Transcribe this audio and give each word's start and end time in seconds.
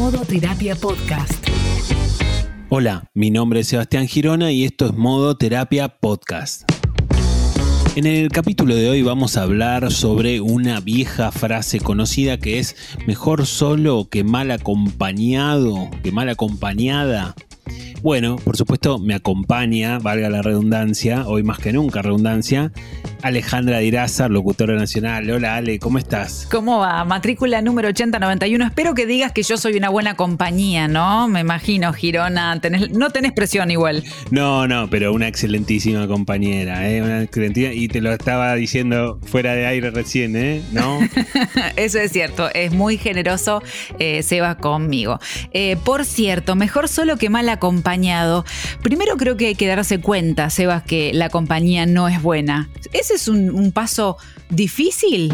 Modo 0.00 0.24
Terapia 0.24 0.74
Podcast. 0.76 1.46
Hola, 2.70 3.10
mi 3.12 3.30
nombre 3.30 3.60
es 3.60 3.66
Sebastián 3.66 4.08
Girona 4.08 4.50
y 4.50 4.64
esto 4.64 4.86
es 4.86 4.94
Modo 4.94 5.36
Terapia 5.36 5.90
Podcast. 5.90 6.62
En 7.96 8.06
el 8.06 8.30
capítulo 8.30 8.74
de 8.74 8.88
hoy 8.88 9.02
vamos 9.02 9.36
a 9.36 9.42
hablar 9.42 9.92
sobre 9.92 10.40
una 10.40 10.80
vieja 10.80 11.30
frase 11.30 11.80
conocida 11.80 12.38
que 12.38 12.58
es 12.58 12.76
mejor 13.06 13.44
solo 13.44 14.08
que 14.08 14.24
mal 14.24 14.50
acompañado, 14.52 15.90
que 16.02 16.12
mal 16.12 16.30
acompañada. 16.30 17.34
Bueno, 18.00 18.36
por 18.36 18.56
supuesto 18.56 18.98
me 18.98 19.14
acompaña, 19.14 19.98
valga 19.98 20.30
la 20.30 20.40
redundancia, 20.40 21.28
hoy 21.28 21.42
más 21.42 21.58
que 21.58 21.74
nunca 21.74 22.00
redundancia, 22.00 22.72
Alejandra 23.22 23.78
Diraza, 23.78 24.28
locutora 24.28 24.74
nacional. 24.74 25.30
Hola 25.30 25.56
Ale, 25.56 25.78
¿cómo 25.78 25.98
estás? 25.98 26.46
¿Cómo 26.50 26.78
va? 26.78 27.04
Matrícula 27.04 27.60
número 27.62 27.88
8091. 27.88 28.64
Espero 28.64 28.94
que 28.94 29.06
digas 29.06 29.32
que 29.32 29.42
yo 29.42 29.56
soy 29.56 29.76
una 29.76 29.88
buena 29.88 30.14
compañía, 30.14 30.88
¿no? 30.88 31.28
Me 31.28 31.40
imagino, 31.40 31.92
Girona. 31.92 32.60
no 32.92 33.10
tenés 33.10 33.32
presión 33.32 33.70
igual. 33.70 34.04
No, 34.30 34.66
no, 34.66 34.88
pero 34.88 35.12
una 35.12 35.28
excelentísima 35.28 36.06
compañera, 36.06 36.88
¿eh? 36.90 37.02
Una 37.02 37.22
excelentísima. 37.22 37.74
Y 37.74 37.88
te 37.88 38.00
lo 38.00 38.12
estaba 38.12 38.54
diciendo 38.54 39.20
fuera 39.26 39.54
de 39.54 39.66
aire 39.66 39.90
recién, 39.90 40.36
¿eh? 40.36 40.62
¿No? 40.72 40.98
Eso 41.76 41.98
es 41.98 42.12
cierto. 42.12 42.50
Es 42.54 42.72
muy 42.72 42.96
generoso 42.96 43.62
eh, 43.98 44.22
Seba 44.22 44.56
conmigo. 44.56 45.18
Eh, 45.52 45.76
por 45.84 46.04
cierto, 46.04 46.54
mejor 46.54 46.88
solo 46.88 47.16
que 47.16 47.28
mal 47.28 47.48
acompañado. 47.48 48.44
Primero 48.82 49.16
creo 49.16 49.36
que 49.36 49.48
hay 49.48 49.54
que 49.54 49.66
darse 49.66 50.00
cuenta, 50.00 50.48
Sebas, 50.50 50.82
que 50.82 51.12
la 51.12 51.28
compañía 51.28 51.86
no 51.86 52.08
es 52.08 52.22
buena. 52.22 52.70
Es 52.92 53.09
es 53.14 53.28
un, 53.28 53.72
paso 53.72 54.16
difícil? 54.48 55.32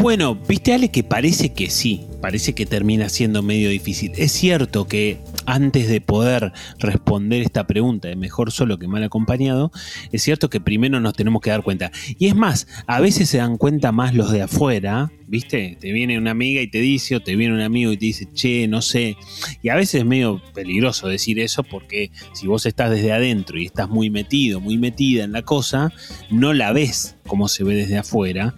Bueno, 0.00 0.34
viste 0.34 0.72
Ale 0.74 0.90
que 0.90 1.04
parece 1.04 1.52
que 1.52 1.70
sí, 1.70 2.06
parece 2.20 2.54
que 2.54 2.66
termina 2.66 3.08
siendo 3.08 3.42
medio 3.42 3.70
difícil. 3.70 4.12
Es 4.16 4.32
cierto 4.32 4.86
que 4.86 5.18
antes 5.46 5.88
de 5.88 6.00
poder 6.00 6.52
responder 6.78 7.42
esta 7.42 7.66
pregunta 7.66 8.08
de 8.08 8.16
mejor 8.16 8.52
solo 8.52 8.78
que 8.78 8.88
mal 8.88 9.02
acompañado, 9.02 9.72
es 10.10 10.22
cierto 10.22 10.50
que 10.50 10.60
primero 10.60 11.00
nos 11.00 11.14
tenemos 11.14 11.42
que 11.42 11.50
dar 11.50 11.62
cuenta. 11.62 11.90
Y 12.18 12.26
es 12.26 12.34
más, 12.34 12.66
a 12.86 13.00
veces 13.00 13.28
se 13.28 13.38
dan 13.38 13.56
cuenta 13.56 13.92
más 13.92 14.14
los 14.14 14.32
de 14.32 14.42
afuera, 14.42 15.10
¿viste? 15.26 15.76
Te 15.80 15.92
viene 15.92 16.18
una 16.18 16.32
amiga 16.32 16.60
y 16.60 16.68
te 16.68 16.78
dice, 16.78 17.16
o 17.16 17.20
te 17.20 17.36
viene 17.36 17.54
un 17.54 17.60
amigo 17.60 17.92
y 17.92 17.96
te 17.96 18.06
dice, 18.06 18.28
che, 18.34 18.68
no 18.68 18.82
sé. 18.82 19.16
Y 19.62 19.70
a 19.70 19.76
veces 19.76 20.00
es 20.00 20.04
medio 20.04 20.42
peligroso 20.54 21.08
decir 21.08 21.40
eso 21.40 21.62
porque 21.64 22.10
si 22.34 22.46
vos 22.46 22.66
estás 22.66 22.90
desde 22.90 23.12
adentro 23.12 23.58
y 23.58 23.66
estás 23.66 23.88
muy 23.88 24.10
metido, 24.10 24.60
muy 24.60 24.76
metida 24.78 25.24
en 25.24 25.32
la 25.32 25.42
cosa, 25.42 25.92
no 26.30 26.52
la 26.52 26.72
ves 26.72 27.16
como 27.26 27.48
se 27.48 27.64
ve 27.64 27.74
desde 27.74 27.96
afuera. 27.96 28.54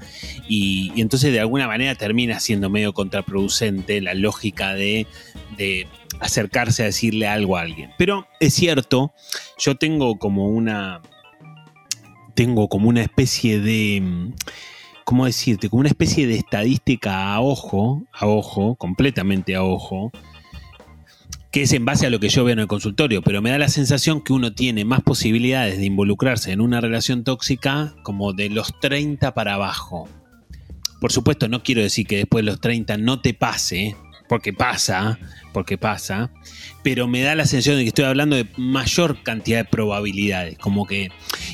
Y, 0.48 0.92
entonces 0.96 1.32
de 1.32 1.38
alguna 1.38 1.68
manera 1.68 1.94
termina 1.94 2.40
siendo 2.40 2.70
medio 2.70 2.92
contraproducente 2.92 4.00
la 4.00 4.14
lógica 4.14 4.74
de, 4.74 5.06
de 5.56 5.86
acercarse 6.20 6.82
a 6.82 6.86
decirle 6.86 7.26
algo 7.26 7.56
a 7.56 7.62
alguien. 7.62 7.90
Pero 7.98 8.26
es 8.40 8.54
cierto, 8.54 9.12
yo 9.58 9.76
tengo 9.76 10.18
como 10.18 10.48
una. 10.48 11.02
Tengo 12.34 12.68
como 12.68 12.88
una 12.88 13.02
especie 13.02 13.60
de. 13.60 14.32
¿Cómo 15.04 15.26
decirte? 15.26 15.68
Como 15.68 15.80
una 15.80 15.90
especie 15.90 16.26
de 16.26 16.36
estadística 16.36 17.34
a 17.34 17.40
ojo, 17.40 18.02
a 18.12 18.26
ojo, 18.26 18.74
completamente 18.76 19.54
a 19.54 19.62
ojo, 19.62 20.10
que 21.54 21.62
es 21.62 21.72
en 21.72 21.84
base 21.84 22.06
a 22.06 22.10
lo 22.10 22.18
que 22.18 22.30
yo 22.30 22.42
veo 22.42 22.54
en 22.54 22.58
el 22.58 22.66
consultorio, 22.66 23.22
pero 23.22 23.40
me 23.40 23.50
da 23.50 23.58
la 23.58 23.68
sensación 23.68 24.22
que 24.22 24.32
uno 24.32 24.54
tiene 24.54 24.84
más 24.84 25.02
posibilidades 25.02 25.78
de 25.78 25.84
involucrarse 25.84 26.50
en 26.50 26.60
una 26.60 26.80
relación 26.80 27.22
tóxica 27.22 27.94
como 28.02 28.32
de 28.32 28.48
los 28.48 28.80
30 28.80 29.34
para 29.34 29.54
abajo. 29.54 30.08
Por 31.00 31.12
supuesto, 31.12 31.46
no 31.48 31.62
quiero 31.62 31.82
decir 31.82 32.06
que 32.06 32.16
después 32.16 32.44
de 32.44 32.50
los 32.50 32.60
30 32.60 32.96
no 32.96 33.20
te 33.20 33.34
pase, 33.34 33.94
porque 34.28 34.52
pasa, 34.52 35.18
porque 35.52 35.76
pasa, 35.78 36.30
pero 36.84 37.08
me 37.08 37.22
da 37.22 37.34
la 37.34 37.46
sensación 37.46 37.78
de 37.78 37.82
que 37.82 37.88
estoy 37.88 38.04
hablando 38.04 38.36
de 38.36 38.46
mayor 38.58 39.22
cantidad 39.22 39.58
de 39.58 39.64
probabilidades, 39.64 40.58
como 40.58 40.86
que, 40.86 41.08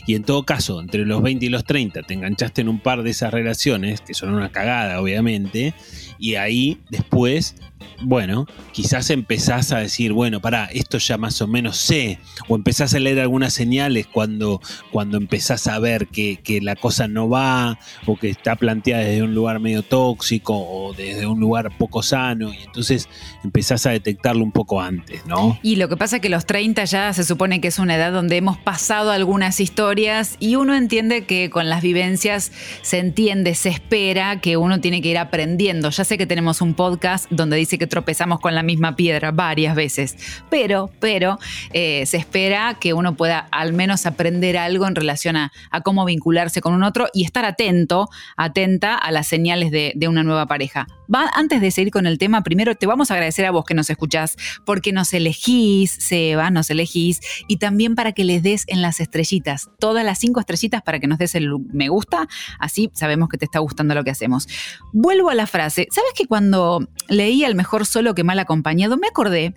y 0.06 0.16
en 0.16 0.24
todo 0.24 0.42
caso, 0.42 0.80
entre 0.80 1.06
los 1.06 1.22
20 1.22 1.46
y 1.46 1.48
los 1.48 1.64
30 1.64 2.02
te 2.02 2.14
enganchaste 2.14 2.60
en 2.60 2.68
un 2.68 2.80
par 2.80 3.04
de 3.04 3.10
esas 3.10 3.32
relaciones, 3.32 4.00
que 4.00 4.12
son 4.12 4.34
una 4.34 4.50
cagada, 4.50 5.00
obviamente, 5.00 5.72
y 6.18 6.34
ahí 6.34 6.78
después 6.90 7.54
bueno, 8.02 8.46
quizás 8.72 9.10
empezás 9.10 9.72
a 9.72 9.78
decir, 9.78 10.12
bueno, 10.12 10.40
pará, 10.40 10.66
esto 10.72 10.98
ya 10.98 11.18
más 11.18 11.40
o 11.42 11.46
menos 11.46 11.76
sé, 11.76 12.18
o 12.48 12.56
empezás 12.56 12.94
a 12.94 12.98
leer 12.98 13.20
algunas 13.20 13.52
señales 13.52 14.06
cuando, 14.06 14.60
cuando 14.90 15.18
empezás 15.18 15.66
a 15.66 15.78
ver 15.78 16.08
que, 16.08 16.38
que, 16.42 16.60
la 16.60 16.76
cosa 16.76 17.08
no 17.08 17.28
va, 17.28 17.78
o 18.06 18.16
que 18.16 18.30
está 18.30 18.56
planteada 18.56 19.04
desde 19.04 19.22
un 19.22 19.34
lugar 19.34 19.60
medio 19.60 19.82
tóxico, 19.82 20.54
o 20.56 20.94
desde 20.94 21.26
un 21.26 21.40
lugar 21.40 21.76
poco 21.76 22.02
sano, 22.02 22.52
y 22.54 22.58
entonces 22.58 23.08
empezás 23.44 23.86
a 23.86 23.90
detectarlo 23.90 24.44
un 24.44 24.52
poco 24.52 24.80
antes, 24.80 25.19
Y 25.62 25.76
lo 25.76 25.88
que 25.88 25.96
pasa 25.96 26.16
es 26.16 26.22
que 26.22 26.28
los 26.28 26.46
30 26.46 26.84
ya 26.84 27.12
se 27.12 27.24
supone 27.24 27.60
que 27.60 27.68
es 27.68 27.78
una 27.78 27.96
edad 27.96 28.12
donde 28.12 28.36
hemos 28.36 28.58
pasado 28.58 29.10
algunas 29.10 29.60
historias 29.60 30.36
y 30.40 30.56
uno 30.56 30.74
entiende 30.74 31.24
que 31.24 31.50
con 31.50 31.68
las 31.68 31.82
vivencias 31.82 32.52
se 32.82 32.98
entiende, 32.98 33.54
se 33.54 33.68
espera 33.68 34.40
que 34.40 34.56
uno 34.56 34.80
tiene 34.80 35.02
que 35.02 35.08
ir 35.08 35.18
aprendiendo. 35.18 35.90
Ya 35.90 36.04
sé 36.04 36.18
que 36.18 36.26
tenemos 36.26 36.60
un 36.60 36.74
podcast 36.74 37.30
donde 37.30 37.56
dice 37.56 37.78
que 37.78 37.86
tropezamos 37.86 38.40
con 38.40 38.54
la 38.54 38.62
misma 38.62 38.96
piedra 38.96 39.30
varias 39.30 39.74
veces, 39.74 40.16
pero, 40.48 40.90
pero 41.00 41.38
eh, 41.72 42.04
se 42.06 42.16
espera 42.16 42.76
que 42.80 42.94
uno 42.94 43.16
pueda 43.16 43.48
al 43.50 43.72
menos 43.72 44.06
aprender 44.06 44.56
algo 44.56 44.86
en 44.86 44.94
relación 44.94 45.36
a, 45.36 45.52
cómo 45.84 46.04
vincularse 46.04 46.60
con 46.60 46.74
un 46.74 46.82
otro 46.82 47.08
y 47.12 47.24
estar 47.24 47.44
atento, 47.44 48.08
atenta 48.36 48.94
a 48.94 49.10
las 49.10 49.26
señales 49.26 49.70
de, 49.70 49.94
una 50.08 50.22
nueva 50.22 50.46
pareja. 50.46 50.86
Antes 51.34 51.60
de 51.60 51.70
seguir 51.70 51.92
con 51.92 52.06
el 52.06 52.18
tema, 52.18 52.42
primero 52.42 52.74
te 52.74 52.86
vamos 52.86 53.10
a 53.10 53.14
agradecer 53.14 53.46
a 53.46 53.50
vos 53.50 53.64
que 53.64 53.74
nos 53.74 53.90
escuchás, 53.90 54.36
porque 54.64 54.92
nos 54.92 55.09
elegís, 55.12 55.90
Seba, 55.90 56.50
nos 56.50 56.70
elegís, 56.70 57.20
y 57.48 57.56
también 57.56 57.94
para 57.94 58.12
que 58.12 58.24
les 58.24 58.42
des 58.42 58.64
en 58.66 58.82
las 58.82 59.00
estrellitas, 59.00 59.70
todas 59.78 60.04
las 60.04 60.18
cinco 60.18 60.40
estrellitas 60.40 60.82
para 60.82 60.98
que 61.00 61.06
nos 61.06 61.18
des 61.18 61.34
el 61.34 61.50
me 61.72 61.88
gusta, 61.88 62.28
así 62.58 62.90
sabemos 62.94 63.28
que 63.28 63.38
te 63.38 63.44
está 63.44 63.58
gustando 63.58 63.94
lo 63.94 64.04
que 64.04 64.10
hacemos. 64.10 64.48
Vuelvo 64.92 65.30
a 65.30 65.34
la 65.34 65.46
frase, 65.46 65.88
¿sabes 65.90 66.12
que 66.14 66.26
cuando 66.26 66.86
leí 67.08 67.44
el 67.44 67.54
mejor 67.54 67.86
solo 67.86 68.14
que 68.14 68.24
mal 68.24 68.38
acompañado, 68.38 68.96
me 68.96 69.08
acordé 69.08 69.54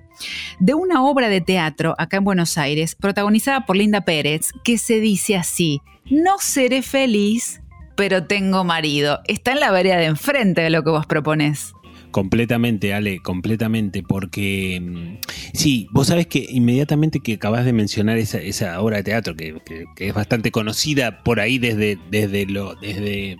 de 0.59 0.73
una 0.73 1.03
obra 1.03 1.29
de 1.29 1.41
teatro 1.41 1.95
acá 1.97 2.17
en 2.17 2.23
Buenos 2.23 2.57
Aires, 2.57 2.95
protagonizada 2.95 3.65
por 3.65 3.75
Linda 3.75 4.01
Pérez, 4.01 4.51
que 4.63 4.77
se 4.77 4.99
dice 4.99 5.35
así, 5.35 5.81
no 6.09 6.37
seré 6.39 6.81
feliz, 6.81 7.61
pero 7.95 8.25
tengo 8.25 8.63
marido. 8.63 9.19
Está 9.27 9.51
en 9.51 9.59
la 9.59 9.71
vereda 9.71 9.97
de 9.97 10.05
enfrente 10.05 10.61
de 10.61 10.69
lo 10.69 10.83
que 10.83 10.89
vos 10.89 11.05
propones. 11.05 11.73
Completamente, 12.13 12.93
Ale, 12.93 13.19
completamente, 13.23 14.03
porque 14.03 14.79
mm, 14.79 15.17
sí, 15.53 15.87
vos 15.91 16.07
sabés 16.07 16.27
que 16.27 16.45
inmediatamente 16.47 17.21
que 17.21 17.33
acabas 17.33 17.65
de 17.65 17.73
mencionar 17.73 18.19
esa, 18.19 18.79
obra 18.81 18.97
de 18.97 19.03
teatro, 19.03 19.35
que, 19.35 19.55
es 19.97 20.13
bastante 20.13 20.51
conocida 20.51 21.23
por 21.23 21.39
ahí 21.39 21.57
desde, 21.57 21.97
desde, 22.11 22.45
lo, 22.45 22.75
desde 22.75 23.37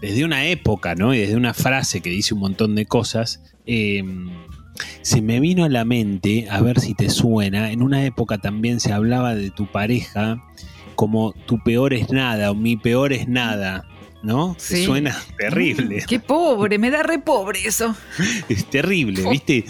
desde 0.00 0.24
una 0.24 0.44
época, 0.46 0.96
¿no? 0.96 1.14
Y 1.14 1.18
desde 1.18 1.36
una 1.36 1.54
frase 1.54 2.00
que 2.00 2.10
dice 2.10 2.34
un 2.34 2.40
montón 2.40 2.74
de 2.74 2.84
cosas, 2.84 3.40
em, 3.64 4.28
se 5.02 5.22
me 5.22 5.38
vino 5.38 5.62
a 5.62 5.68
la 5.68 5.84
mente, 5.84 6.48
a 6.50 6.60
ver 6.60 6.80
si 6.80 6.94
te 6.94 7.10
suena, 7.10 7.70
en 7.70 7.80
una 7.80 8.04
época 8.04 8.38
también 8.38 8.80
se 8.80 8.92
hablaba 8.92 9.36
de 9.36 9.52
tu 9.52 9.70
pareja 9.70 10.42
como 10.96 11.32
tu 11.46 11.58
peor 11.62 11.94
es 11.94 12.10
nada 12.10 12.50
o 12.50 12.56
mi 12.56 12.76
peor 12.76 13.12
es 13.12 13.28
nada. 13.28 13.84
¿No? 14.24 14.56
Suena 14.58 15.16
terrible. 15.38 16.04
qué 16.08 16.18
pobre, 16.18 16.78
me 16.78 16.90
da 16.90 17.02
re 17.02 17.18
pobre 17.18 17.60
eso. 17.64 17.94
Es 18.48 18.64
terrible, 18.66 19.28
¿viste? 19.30 19.64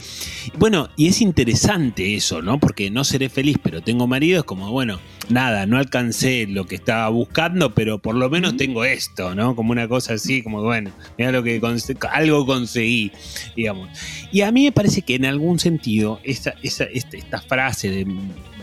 Bueno, 0.58 0.88
y 0.96 1.08
es 1.08 1.20
interesante 1.20 2.14
eso, 2.14 2.42
¿no? 2.42 2.58
Porque 2.58 2.90
no 2.90 3.04
seré 3.04 3.28
feliz, 3.28 3.56
pero 3.62 3.82
tengo 3.82 4.06
marido, 4.06 4.40
es 4.40 4.44
como, 4.44 4.70
bueno, 4.70 5.00
nada, 5.28 5.66
no 5.66 5.78
alcancé 5.78 6.46
lo 6.46 6.66
que 6.66 6.74
estaba 6.74 7.08
buscando, 7.08 7.74
pero 7.74 7.98
por 7.98 8.14
lo 8.14 8.30
menos 8.30 8.56
tengo 8.56 8.84
esto, 8.84 9.34
¿no? 9.34 9.56
Como 9.56 9.72
una 9.72 9.88
cosa 9.88 10.14
así, 10.14 10.42
como, 10.42 10.62
bueno, 10.62 10.90
mira 11.18 11.32
lo 11.32 11.42
que 11.42 11.60
algo 12.12 12.46
conseguí, 12.46 13.12
digamos. 13.56 13.88
Y 14.32 14.42
a 14.42 14.52
mí 14.52 14.64
me 14.64 14.72
parece 14.72 15.02
que 15.02 15.16
en 15.16 15.24
algún 15.24 15.58
sentido, 15.58 16.20
esta, 16.22 16.54
esta, 16.62 16.84
esta, 16.84 17.40
frase 17.40 17.90
de 17.90 18.06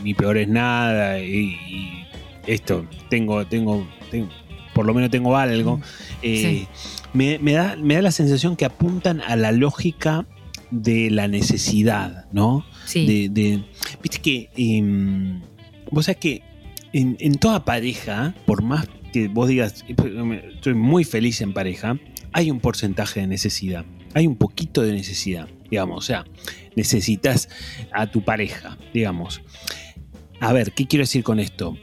mi 0.03 0.13
peor 0.13 0.37
es 0.37 0.47
nada 0.47 1.19
y, 1.19 2.05
esto, 2.47 2.87
tengo, 3.09 3.45
tengo, 3.45 3.87
tengo 4.09 4.29
por 4.73 4.85
lo 4.85 4.93
menos 4.93 5.09
tengo 5.09 5.35
algo, 5.37 5.81
eh, 6.21 6.67
me, 7.13 7.37
da, 7.37 7.75
me 7.75 7.95
da 7.95 8.01
la 8.01 8.11
sensación 8.11 8.55
que 8.55 8.65
apuntan 8.65 9.21
a 9.21 9.35
la 9.35 9.51
lógica 9.51 10.25
de 10.71 11.09
la 11.11 11.27
necesidad, 11.27 12.25
¿no? 12.31 12.65
Sí. 12.85 13.27
De, 13.27 13.63
Viste 14.01 14.19
que. 14.19 14.49
Em, 14.55 15.41
vos 15.91 16.05
sabés 16.05 16.17
que 16.17 16.43
en, 16.93 17.35
toda 17.35 17.65
pareja, 17.65 18.33
por 18.45 18.61
más 18.63 18.87
que 19.13 19.27
vos 19.27 19.47
digas, 19.47 19.85
estoy 19.87 20.73
muy 20.73 21.03
feliz 21.03 21.41
en 21.41 21.53
pareja, 21.53 21.97
hay 22.33 22.49
un 22.49 22.59
porcentaje 22.59 23.21
de 23.21 23.27
necesidad. 23.27 23.85
Hay 24.13 24.27
un 24.27 24.35
poquito 24.35 24.81
de 24.81 24.93
necesidad, 24.93 25.47
digamos. 25.69 25.97
O 25.97 26.01
sea, 26.01 26.25
necesitas 26.75 27.49
a 27.91 28.07
tu 28.07 28.23
pareja, 28.23 28.77
digamos. 28.93 29.41
A 30.39 30.53
ver, 30.53 30.71
¿qué 30.71 30.87
quiero 30.87 31.03
decir 31.03 31.23
con 31.23 31.39
esto? 31.39 31.77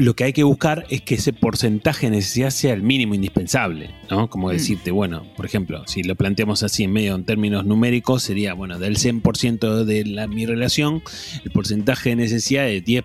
Lo 0.00 0.14
que 0.14 0.24
hay 0.24 0.32
que 0.32 0.44
buscar 0.44 0.86
es 0.88 1.02
que 1.02 1.16
ese 1.16 1.34
porcentaje 1.34 2.06
de 2.06 2.16
necesidad 2.16 2.50
sea 2.50 2.72
el 2.72 2.82
mínimo 2.82 3.14
indispensable, 3.14 3.90
¿no? 4.10 4.30
Como 4.30 4.48
mm. 4.48 4.52
decirte, 4.52 4.90
bueno, 4.90 5.26
por 5.36 5.44
ejemplo, 5.44 5.82
si 5.86 6.02
lo 6.02 6.14
planteamos 6.14 6.62
así 6.62 6.84
en 6.84 6.92
medio 6.92 7.14
en 7.14 7.24
términos 7.24 7.66
numéricos, 7.66 8.22
sería, 8.22 8.54
bueno, 8.54 8.78
del 8.78 8.96
100% 8.96 9.84
de 9.84 10.06
la, 10.06 10.26
mi 10.26 10.46
relación, 10.46 11.02
el 11.44 11.50
porcentaje 11.50 12.10
de 12.10 12.16
necesidad 12.16 12.68
es 12.68 12.82
10%, 12.82 13.04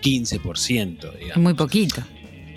15%, 0.00 1.18
digamos. 1.18 1.36
Muy 1.42 1.54
poquito. 1.54 2.02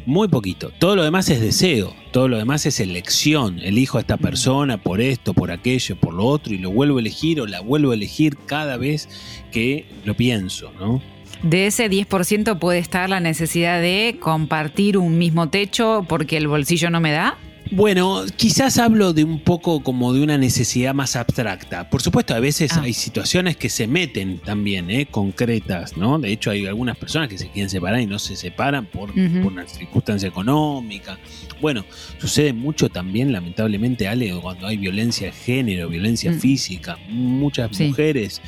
Muy 0.06 0.28
poquito. 0.28 0.72
Todo 0.78 0.96
lo 0.96 1.04
demás 1.04 1.28
es 1.30 1.42
deseo, 1.42 1.96
todo 2.12 2.28
lo 2.28 2.38
demás 2.38 2.68
es 2.68 2.80
elección. 2.80 3.58
Elijo 3.58 3.98
a 3.98 4.02
esta 4.02 4.18
mm. 4.18 4.22
persona 4.22 4.78
por 4.78 5.02
esto, 5.02 5.34
por 5.34 5.50
aquello, 5.50 5.96
por 6.00 6.14
lo 6.14 6.26
otro, 6.26 6.54
y 6.54 6.60
lo 6.60 6.70
vuelvo 6.70 6.98
a 6.98 7.02
elegir 7.02 7.42
o 7.42 7.48
la 7.48 7.62
vuelvo 7.62 7.92
a 7.92 7.96
elegir 7.96 8.38
cada 8.46 8.78
vez 8.78 9.10
que 9.52 9.88
lo 10.06 10.14
pienso, 10.14 10.72
¿no? 10.80 11.02
De 11.46 11.68
ese 11.68 11.92
10% 11.92 12.58
puede 12.58 12.80
estar 12.80 13.08
la 13.08 13.20
necesidad 13.20 13.80
de 13.80 14.18
compartir 14.20 14.98
un 14.98 15.20
mismo 15.20 15.50
techo 15.50 16.04
porque 16.10 16.38
el 16.38 16.48
bolsillo 16.48 16.90
no 16.90 17.00
me 17.00 17.12
da. 17.12 17.38
Bueno, 17.70 18.24
quizás 18.36 18.80
hablo 18.80 19.14
de 19.14 19.24
un 19.24 19.40
poco 19.40 19.84
como 19.84 20.12
de 20.12 20.24
una 20.24 20.40
necesidad 20.40 20.96
más 20.96 21.16
abstracta. 21.16 21.88
Por 21.88 22.02
supuesto, 22.02 22.34
a 22.34 22.40
veces 22.40 22.72
ah. 22.74 22.82
hay 22.82 22.94
situaciones 22.94 23.58
que 23.58 23.70
se 23.70 23.86
meten 23.86 24.40
también, 24.40 24.90
¿eh? 24.90 25.06
concretas, 25.06 25.96
¿no? 25.98 26.18
De 26.18 26.32
hecho, 26.32 26.50
hay 26.50 26.66
algunas 26.66 26.98
personas 26.98 27.30
que 27.30 27.38
se 27.38 27.50
quieren 27.50 27.70
separar 27.70 28.02
y 28.02 28.08
no 28.08 28.18
se 28.18 28.36
separan 28.36 28.88
por, 28.88 29.12
una 29.12 29.68
circunstancia 29.68 30.28
económica. 30.28 31.20
Bueno, 31.62 31.86
sucede 32.20 32.54
mucho 32.54 32.90
también, 32.90 33.32
lamentablemente, 33.32 34.08
Ale, 34.08 34.34
cuando 34.42 34.66
hay 34.66 34.78
violencia 34.78 35.28
de 35.28 35.34
género, 35.34 35.90
violencia 35.90 36.32
mm. 36.32 36.40
física. 36.40 36.98
Muchas 37.08 37.80
mujeres, 37.80 38.42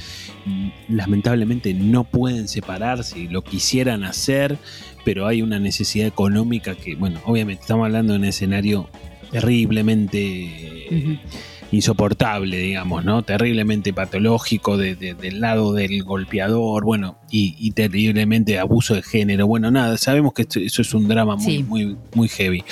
lamentablemente, 0.90 1.74
no 1.74 2.04
pueden 2.04 2.48
separarse 2.48 3.20
y 3.20 3.28
lo 3.28 3.44
quisieran 3.44 4.04
hacer 4.04 4.58
pero 5.08 5.26
hay 5.26 5.42
una 5.42 5.58
necesidad 5.58 6.06
económica 6.06 6.76
que, 6.76 6.96
bueno, 6.96 7.22
obviamente 7.24 7.62
estamos 7.62 7.86
hablando 7.86 8.12
de 8.12 8.20
un 8.20 8.26
escenario 8.26 8.90
terriblemente 9.32 11.22
insoportable, 11.72 12.58
digamos, 12.58 13.06
¿no? 13.06 13.22
Terriblemente 13.24 13.94
patológico 13.94 14.76
del 14.76 15.40
lado 15.40 15.72
del 15.72 16.04
golpeador, 16.04 16.84
bueno, 16.84 17.20
y, 17.32 17.72
terriblemente 17.72 18.60
abuso 18.60 18.96
de 18.96 19.02
género. 19.02 19.48
Bueno, 19.48 19.72
nada, 19.72 19.98
sabemos 19.98 20.34
que 20.34 20.42
eso 20.42 20.82
es 20.82 20.94
un 20.94 21.08
drama 21.08 21.38
muy, 21.38 21.64
muy, 21.64 21.96
muy 22.14 22.28
heavy. 22.28 22.66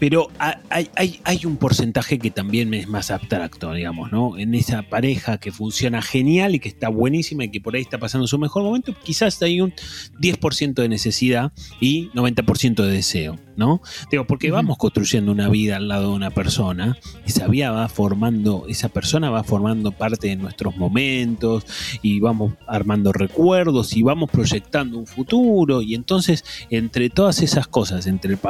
Pero 0.00 0.28
hay, 0.70 1.44
un 1.44 1.58
porcentaje 1.58 2.18
que 2.18 2.30
también 2.30 2.72
es 2.72 2.88
más 2.88 3.10
abstracto, 3.10 3.74
digamos, 3.74 4.10
¿no? 4.10 4.38
En 4.38 4.54
esa 4.54 4.82
pareja 4.82 5.36
que 5.36 5.52
funciona 5.52 6.00
genial 6.00 6.54
y 6.54 6.58
que 6.58 6.70
está 6.70 6.88
buenísima 6.88 7.44
y 7.44 7.50
que 7.50 7.60
por 7.60 7.76
ahí 7.76 7.82
está 7.82 7.98
pasando 7.98 8.26
su 8.26 8.38
mejor 8.38 8.62
momento, 8.62 8.94
quizás 9.04 9.40
hay 9.42 9.60
un 9.60 9.74
10% 10.18 10.72
de 10.74 10.88
necesidad 10.88 11.52
y 11.80 12.08
90% 12.14 12.82
de 12.82 12.90
deseo, 12.90 13.38
¿no? 13.56 13.82
Digo, 14.10 14.26
porque 14.26 14.50
vamos 14.50 14.78
construyendo 14.78 15.32
una 15.32 15.50
vida 15.50 15.76
al 15.76 15.88
lado 15.88 16.10
de 16.10 16.16
una 16.16 16.30
persona, 16.30 16.96
esa 17.26 17.46
vida 17.46 17.70
va 17.70 17.86
formando, 17.90 18.64
esa 18.68 18.88
persona 18.88 19.28
va 19.28 19.44
formando 19.44 19.92
parte 19.92 20.28
de 20.28 20.36
nuestros 20.36 20.78
momentos 20.78 21.66
y 22.00 22.20
vamos 22.20 22.54
armando 22.66 23.12
recuerdos 23.12 23.94
y 23.94 24.02
vamos 24.02 24.30
proyectando 24.30 24.96
un 24.96 25.06
futuro 25.06 25.82
y 25.82 25.94
entonces 25.94 26.42
entre 26.70 27.10
todas 27.10 27.42
esas 27.42 27.68
cosas, 27.68 28.06
entre 28.06 28.32
el, 28.32 28.40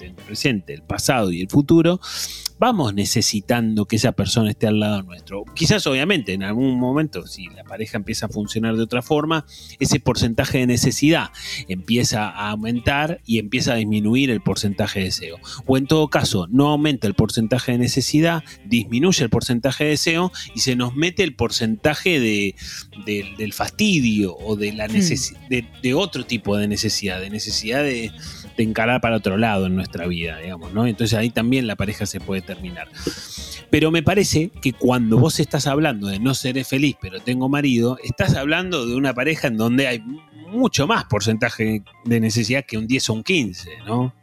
el 0.00 0.12
presente, 0.26 0.61
el 0.68 0.82
pasado 0.82 1.32
y 1.32 1.40
el 1.40 1.48
futuro, 1.48 2.00
vamos 2.62 2.94
necesitando 2.94 3.86
que 3.86 3.96
esa 3.96 4.12
persona 4.12 4.50
esté 4.50 4.68
al 4.68 4.78
lado 4.78 5.02
nuestro. 5.02 5.44
Quizás 5.52 5.84
obviamente 5.88 6.32
en 6.32 6.44
algún 6.44 6.78
momento, 6.78 7.26
si 7.26 7.46
la 7.48 7.64
pareja 7.64 7.96
empieza 7.96 8.26
a 8.26 8.28
funcionar 8.28 8.76
de 8.76 8.84
otra 8.84 9.02
forma, 9.02 9.44
ese 9.80 9.98
porcentaje 9.98 10.58
de 10.58 10.68
necesidad 10.68 11.30
empieza 11.66 12.28
a 12.28 12.50
aumentar 12.50 13.20
y 13.26 13.40
empieza 13.40 13.72
a 13.72 13.76
disminuir 13.76 14.30
el 14.30 14.40
porcentaje 14.40 15.00
de 15.00 15.06
deseo. 15.06 15.38
O 15.66 15.76
en 15.76 15.88
todo 15.88 16.08
caso, 16.08 16.46
no 16.50 16.68
aumenta 16.68 17.08
el 17.08 17.14
porcentaje 17.14 17.72
de 17.72 17.78
necesidad, 17.78 18.44
disminuye 18.64 19.24
el 19.24 19.30
porcentaje 19.30 19.82
de 19.82 19.90
deseo 19.90 20.30
y 20.54 20.60
se 20.60 20.76
nos 20.76 20.94
mete 20.94 21.24
el 21.24 21.34
porcentaje 21.34 22.20
de, 22.20 22.54
del 23.04 23.52
fastidio 23.52 24.36
o 24.36 24.54
de, 24.54 24.72
la 24.72 24.86
hmm. 24.86 25.70
de, 25.82 25.94
otro 25.94 26.24
tipo 26.24 26.56
de 26.56 26.68
necesidad, 26.68 27.20
de 27.20 27.30
necesidad 27.30 27.82
de, 27.82 28.12
de 28.56 28.62
encarar 28.62 29.00
para 29.00 29.16
otro 29.16 29.36
lado 29.36 29.66
en 29.66 29.74
nuestra 29.74 30.06
vida, 30.06 30.38
digamos, 30.38 30.72
¿no? 30.72 30.86
Entonces 30.86 31.18
ahí 31.18 31.30
también 31.30 31.66
la 31.66 31.76
pareja 31.76 32.06
se 32.06 32.20
puede 32.20 32.42
terminar. 32.42 32.88
Pero 33.70 33.90
me 33.90 34.02
parece 34.02 34.50
que 34.60 34.72
cuando 34.72 35.18
vos 35.18 35.40
estás 35.40 35.66
hablando 35.66 36.08
de 36.08 36.18
no 36.18 36.34
seré 36.34 36.64
feliz, 36.64 36.96
pero 37.00 37.20
tengo 37.20 37.48
marido, 37.48 37.98
estás 38.04 38.34
hablando 38.34 38.86
de 38.86 38.94
una 38.94 39.14
pareja 39.14 39.48
en 39.48 39.56
donde 39.56 39.86
hay 39.86 40.02
mucho 40.50 40.86
más 40.86 41.04
porcentaje 41.04 41.82
de 42.04 42.20
necesidad 42.20 42.64
que 42.66 42.76
un 42.76 42.86
10 42.86 43.10
o 43.10 43.12
un 43.14 43.22
15, 43.22 43.70
¿no? 43.86 44.14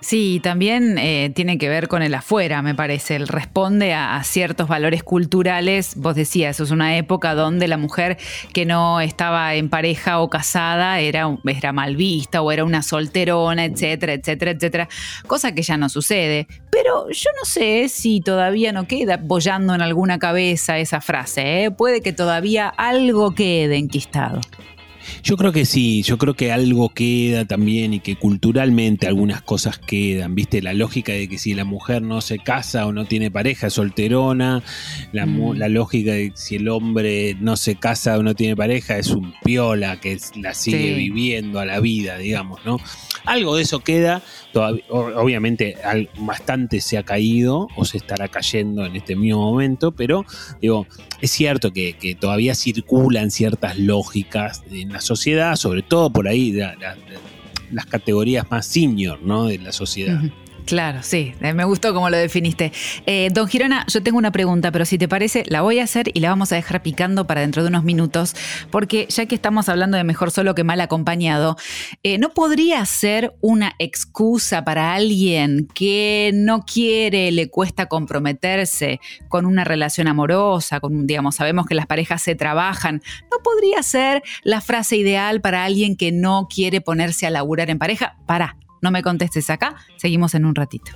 Sí, 0.00 0.40
también 0.42 0.96
eh, 0.98 1.30
tiene 1.34 1.58
que 1.58 1.68
ver 1.68 1.88
con 1.88 2.02
el 2.02 2.14
afuera, 2.14 2.62
me 2.62 2.74
parece. 2.74 3.16
Él 3.16 3.28
responde 3.28 3.94
a, 3.94 4.22
ciertos 4.24 4.68
valores 4.68 5.02
culturales. 5.02 5.94
Vos 5.96 6.14
decías, 6.14 6.56
eso 6.56 6.64
es 6.64 6.70
una 6.70 6.96
época 6.96 7.34
donde 7.34 7.68
la 7.68 7.76
mujer 7.76 8.18
que 8.52 8.64
no 8.64 9.00
estaba 9.00 9.54
en 9.54 9.68
pareja 9.68 10.20
o 10.20 10.30
casada 10.30 11.00
era, 11.00 11.36
era 11.44 11.72
mal 11.72 11.96
vista 11.96 12.42
o 12.42 12.52
era 12.52 12.64
una 12.64 12.82
solterona, 12.82 13.64
etcétera, 13.64 14.14
etcétera, 14.14 14.52
etcétera. 14.52 14.88
Cosa 15.26 15.52
que 15.52 15.62
ya 15.62 15.76
no 15.76 15.88
sucede. 15.88 16.46
Pero 16.70 17.10
yo 17.10 17.30
no 17.38 17.44
sé 17.44 17.88
si 17.88 18.20
todavía 18.20 18.72
no 18.72 18.86
queda 18.86 19.16
bollando 19.16 19.74
en 19.74 19.82
alguna 19.82 20.18
cabeza 20.18 20.78
esa 20.78 21.00
frase. 21.00 21.64
¿eh? 21.64 21.70
Puede 21.70 22.00
que 22.02 22.12
todavía 22.12 22.68
algo 22.68 23.34
quede 23.34 23.76
enquistado. 23.76 24.40
Yo 25.22 25.36
creo 25.36 25.52
que 25.52 25.64
sí, 25.64 26.02
yo 26.02 26.18
creo 26.18 26.34
que 26.34 26.52
algo 26.52 26.90
queda 26.90 27.44
también 27.44 27.94
y 27.94 28.00
que 28.00 28.16
culturalmente 28.16 29.06
algunas 29.06 29.42
cosas 29.42 29.78
quedan, 29.78 30.34
viste, 30.34 30.62
la 30.62 30.72
lógica 30.72 31.12
de 31.12 31.28
que 31.28 31.38
si 31.38 31.54
la 31.54 31.64
mujer 31.64 32.02
no 32.02 32.20
se 32.20 32.38
casa 32.38 32.86
o 32.86 32.92
no 32.92 33.04
tiene 33.04 33.30
pareja 33.30 33.66
es 33.68 33.74
solterona, 33.74 34.62
la, 35.12 35.26
mm. 35.26 35.56
lógica 35.70 36.12
de 36.12 36.30
que 36.30 36.36
si 36.36 36.56
el 36.56 36.68
hombre 36.68 37.36
no 37.40 37.56
se 37.56 37.76
casa 37.76 38.18
o 38.18 38.22
no 38.22 38.34
tiene 38.34 38.56
pareja 38.56 38.96
es 38.96 39.08
un 39.08 39.34
piola 39.44 40.00
que 40.00 40.18
la 40.36 40.54
sigue 40.54 40.94
viviendo 40.94 41.60
a 41.60 41.66
la 41.66 41.80
vida, 41.80 42.18
digamos, 42.18 42.60
¿no? 42.64 42.78
Algo 43.24 43.56
de 43.56 43.62
eso 43.62 43.80
queda, 43.80 44.22
obviamente 44.88 45.76
bastante 46.18 46.80
se 46.80 46.98
ha 46.98 47.02
caído 47.02 47.68
o 47.76 47.84
se 47.84 47.98
estará 47.98 48.28
cayendo 48.28 48.86
en 48.86 48.96
este 48.96 49.16
mismo 49.16 49.40
momento, 49.40 49.92
pero 49.92 50.24
digo, 50.60 50.86
es 51.20 51.30
cierto 51.30 51.72
que, 51.72 52.16
todavía 52.18 52.54
circulan 52.54 53.30
ciertas 53.30 53.78
lógicas 53.78 54.62
en 54.70 54.92
la 54.92 55.00
sociedad, 55.08 55.56
sobre 55.56 55.82
todo 55.82 56.10
por 56.10 56.28
ahí 56.28 56.56
las 57.70 57.86
categorías 57.86 58.50
más 58.50 58.66
senior 58.66 59.18
¿no? 59.22 59.46
de 59.46 59.58
la 59.58 59.72
sociedad. 59.72 60.20
Claro, 60.68 60.98
sí, 61.02 61.32
eh, 61.40 61.54
me 61.54 61.64
gustó 61.64 61.94
cómo 61.94 62.10
lo 62.10 62.18
definiste. 62.18 62.72
Eh, 63.06 63.30
don 63.32 63.48
Girona, 63.48 63.86
yo 63.88 64.02
tengo 64.02 64.18
una 64.18 64.32
pregunta, 64.32 64.70
pero 64.70 64.84
si 64.84 64.98
te 64.98 65.08
parece, 65.08 65.44
la 65.46 65.62
voy 65.62 65.78
a 65.78 65.84
hacer 65.84 66.10
y 66.12 66.20
la 66.20 66.28
vamos 66.28 66.52
a 66.52 66.56
dejar 66.56 66.82
picando 66.82 67.26
para 67.26 67.40
dentro 67.40 67.62
de 67.62 67.70
unos 67.70 67.84
minutos, 67.84 68.36
porque 68.70 69.06
ya 69.08 69.24
que 69.24 69.34
estamos 69.34 69.70
hablando 69.70 69.96
de 69.96 70.04
mejor 70.04 70.30
solo 70.30 70.54
que 70.54 70.64
mal 70.64 70.82
acompañado, 70.82 71.56
eh, 72.02 72.18
¿no 72.18 72.34
podría 72.34 72.84
ser 72.84 73.34
una 73.40 73.72
excusa 73.78 74.62
para 74.62 74.92
alguien 74.92 75.68
que 75.72 76.32
no 76.34 76.66
quiere, 76.66 77.32
le 77.32 77.48
cuesta 77.48 77.86
comprometerse 77.86 79.00
con 79.28 79.46
una 79.46 79.64
relación 79.64 80.06
amorosa, 80.06 80.80
con, 80.80 81.06
digamos, 81.06 81.36
sabemos 81.36 81.64
que 81.64 81.76
las 81.76 81.86
parejas 81.86 82.20
se 82.20 82.34
trabajan, 82.34 83.00
¿no 83.32 83.38
podría 83.42 83.82
ser 83.82 84.22
la 84.42 84.60
frase 84.60 84.98
ideal 84.98 85.40
para 85.40 85.64
alguien 85.64 85.96
que 85.96 86.12
no 86.12 86.46
quiere 86.46 86.82
ponerse 86.82 87.26
a 87.26 87.30
laburar 87.30 87.70
en 87.70 87.78
pareja? 87.78 88.16
Para, 88.26 88.58
no 88.82 88.90
me 88.90 89.02
contestes 89.02 89.50
acá, 89.50 89.76
seguimos 89.96 90.34
en 90.34 90.44
un 90.44 90.54
ratito. 90.54 90.92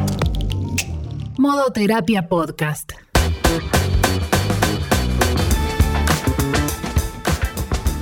Modo 1.37 1.73
Terapia 1.73 2.28
Podcast. 2.28 2.93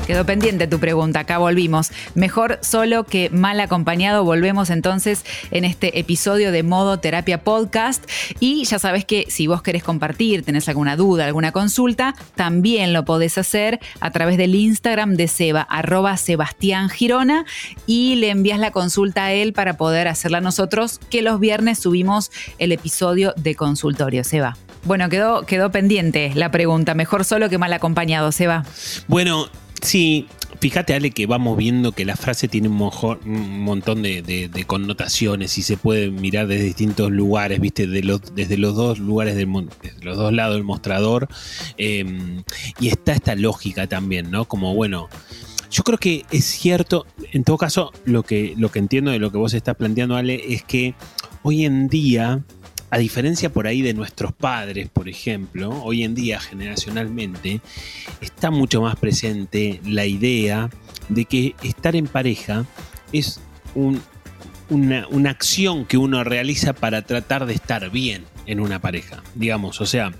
Quedó 0.06 0.26
pendiente 0.26 0.66
tu 0.66 0.80
pregunta, 0.80 1.21
acá 1.21 1.38
volvimos. 1.38 1.92
Mejor 2.16 2.59
solo 2.61 3.04
que 3.04 3.30
mal 3.30 3.61
acompañado. 3.61 4.25
Volvemos 4.25 4.68
entonces 4.71 5.25
en 5.52 5.64
este 5.64 6.00
episodio 6.00 6.50
de 6.50 6.64
Modo 6.64 6.99
Terapia 6.99 7.44
Podcast. 7.44 8.04
Y 8.40 8.64
ya 8.64 8.80
sabes 8.80 9.04
que 9.04 9.26
si 9.28 9.47
vos 9.47 9.62
querés 9.62 9.85
compartir, 9.85 10.42
tenés 10.44 10.68
alguna 10.68 10.97
duda, 10.97 11.26
alguna 11.26 11.52
consulta, 11.52 12.16
también 12.35 12.92
lo 12.92 13.04
podés 13.04 13.38
hacer 13.38 13.78
a 14.00 14.11
través 14.11 14.38
del 14.38 14.56
Instagram 14.56 15.14
de 15.14 15.28
Seba, 15.28 15.62
arroba 15.62 16.16
Sebastián 16.16 16.88
Girona, 16.88 17.44
y 17.87 18.16
le 18.16 18.30
envías 18.30 18.59
la 18.59 18.73
consulta 18.73 19.26
a 19.26 19.32
él 19.32 19.52
para 19.52 19.76
poder 19.76 20.09
hacerla 20.09 20.40
nosotros, 20.40 20.99
que 21.11 21.23
los 21.23 21.38
viernes 21.38 21.78
subimos 21.78 22.32
el 22.59 22.73
episodio 22.73 23.35
de 23.37 23.54
consultorio. 23.54 24.25
Seba. 24.25 24.56
Bueno, 24.85 25.09
quedó, 25.09 25.47
quedó 25.47 25.71
pendiente 25.71 26.32
la 26.35 26.50
pregunta. 26.50 26.94
Mejor 26.94 27.25
solo 27.25 27.49
que 27.49 27.56
mal 27.56 27.73
acompañado, 27.73 28.32
Seba. 28.32 28.64
Bueno, 29.06 29.49
Sí, 29.82 30.28
fíjate 30.60 30.94
Ale 30.94 31.10
que 31.10 31.26
vamos 31.26 31.56
viendo 31.56 31.90
que 31.90 32.04
la 32.04 32.14
frase 32.14 32.46
tiene 32.46 32.68
un, 32.68 32.76
montón 33.64 34.02
de, 34.02 34.64
connotaciones 34.66 35.58
y 35.58 35.62
se 35.62 35.76
puede 35.76 36.10
mirar 36.10 36.46
desde 36.46 36.64
distintos 36.64 37.10
lugares, 37.10 37.60
viste, 37.60 37.88
desde 37.88 38.56
los 38.56 38.76
dos 38.76 39.00
lugares 39.00 39.34
del 39.34 39.48
desde 39.82 40.04
los 40.04 40.16
dos 40.16 40.32
lados 40.32 40.54
del 40.54 40.62
mostrador. 40.62 41.28
Em, 41.78 42.44
y 42.80 42.88
está 42.88 43.12
esta 43.12 43.34
lógica 43.34 43.88
también, 43.88 44.30
¿no? 44.30 44.46
Como 44.46 44.74
bueno. 44.74 45.08
Yo 45.70 45.84
creo 45.84 45.96
que 45.96 46.26
es 46.30 46.44
cierto, 46.44 47.06
en 47.32 47.44
todo 47.44 47.56
caso, 47.56 47.92
lo 48.04 48.22
que, 48.24 48.52
lo 48.58 48.70
que 48.70 48.78
entiendo 48.78 49.10
de 49.10 49.18
lo 49.18 49.32
que 49.32 49.38
vos 49.38 49.54
estás 49.54 49.74
planteando, 49.74 50.16
Ale, 50.16 50.52
es 50.52 50.62
que 50.62 50.94
hoy 51.42 51.64
en 51.64 51.88
día 51.88 52.44
a 52.92 52.99
diferencia 52.99 53.50
por 53.50 53.66
ahí 53.66 53.80
de 53.80 53.94
nuestros 53.94 54.34
padres, 54.34 54.90
por 54.90 55.08
ejemplo, 55.08 55.82
hoy 55.82 56.04
en 56.04 56.14
día 56.14 56.38
generacionalmente 56.38 57.62
está 58.20 58.50
mucho 58.50 58.82
más 58.82 58.96
presente 58.96 59.80
la 59.87 60.04
idea 60.04 60.68
de 61.08 61.25
que 61.25 61.54
estar 61.62 61.96
en 61.96 62.06
pareja 62.06 62.66
es 63.11 63.40
una, 63.75 65.08
una 65.08 65.30
acción 65.30 65.87
que 65.87 65.96
uno 65.96 66.22
realiza 66.22 66.75
para 66.75 67.00
tratar 67.00 67.46
de 67.46 67.54
estar 67.54 67.88
bien 67.88 68.25
en 68.46 68.61
una 68.61 68.80
pareja, 68.80 69.22
digamos, 69.34 69.80
o 69.80 69.87
sea, 69.87 70.12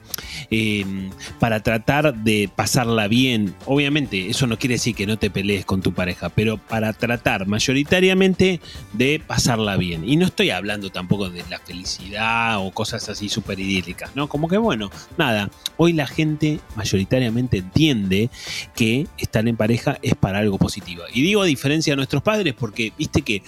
em, 0.51 1.11
para 1.39 1.63
tratar 1.63 2.15
de 2.15 2.51
pasarla 2.55 3.09
bien, 3.09 3.55
obviamente 3.67 4.29
eso 4.29 4.47
no 4.47 4.59
quiere 4.59 4.75
decir 4.75 4.95
que 4.95 5.07
no 5.07 5.19
te 5.19 5.31
pelees 5.31 5.65
con 5.65 5.83
tu 5.83 5.93
pareja, 5.93 6.29
pero 6.29 6.59
para 6.59 6.93
tratar 6.93 7.47
mayoritariamente 7.47 8.61
de 8.93 9.21
pasarla 9.27 9.77
bien. 9.77 10.09
Y 10.09 10.17
no 10.17 10.27
estoy 10.27 10.51
hablando 10.51 10.91
tampoco 10.91 11.31
de 11.31 11.43
la 11.51 11.59
felicidad 11.59 12.65
o 12.65 12.71
cosas 12.71 13.09
así 13.09 13.29
súper 13.29 13.59
idílicas, 13.61 14.15
¿no? 14.15 14.29
Como 14.29 14.49
que 14.49 14.59
bueno, 14.59 14.91
nada, 15.19 15.51
hoy 15.77 15.93
la 15.93 16.07
gente 16.07 16.61
mayoritariamente 16.77 17.59
entiende 17.59 18.31
que 18.75 19.07
estar 19.19 19.47
en 19.47 19.57
pareja 19.57 19.99
es 20.03 20.15
para 20.15 20.39
algo 20.39 20.59
positivo. 20.59 21.03
Y 21.13 21.23
digo 21.23 21.43
a 21.43 21.47
diferencia 21.47 21.93
de 21.93 21.97
nuestros 21.97 22.23
padres 22.23 22.55
porque, 22.55 22.93
viste 22.97 23.23
que 23.23 23.43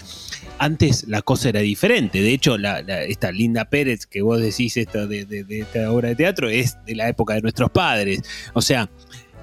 antes 0.58 1.04
la 1.08 1.22
cosa 1.22 1.48
era 1.48 1.60
diferente. 1.60 2.22
De 2.22 2.32
hecho, 2.32 2.56
esta 3.08 3.32
Linda 3.32 3.66
Pérez 3.66 4.06
que 4.06 4.22
vos 4.22 4.40
decís 4.40 4.63
esta 4.76 5.06
de, 5.06 5.44
esta 5.48 5.90
obra 5.90 6.08
de 6.08 6.16
teatro 6.16 6.48
es 6.48 6.76
de 6.84 6.94
la 6.94 7.08
época 7.08 7.34
de 7.34 7.42
nuestros 7.42 7.70
padres. 7.70 8.22
O 8.52 8.62
sea, 8.62 8.90